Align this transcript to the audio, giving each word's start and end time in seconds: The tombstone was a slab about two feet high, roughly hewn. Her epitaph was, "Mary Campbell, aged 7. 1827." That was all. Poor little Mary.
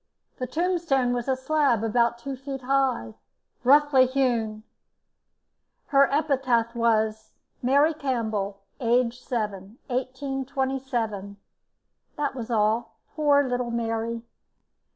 The 0.39 0.47
tombstone 0.47 1.13
was 1.13 1.27
a 1.27 1.35
slab 1.35 1.83
about 1.83 2.17
two 2.17 2.35
feet 2.35 2.61
high, 2.61 3.13
roughly 3.63 4.07
hewn. 4.07 4.63
Her 5.89 6.11
epitaph 6.11 6.73
was, 6.73 7.33
"Mary 7.61 7.93
Campbell, 7.93 8.61
aged 8.79 9.21
7. 9.23 9.77
1827." 9.89 11.37
That 12.15 12.33
was 12.33 12.49
all. 12.49 12.95
Poor 13.15 13.47
little 13.47 13.69
Mary. 13.69 14.23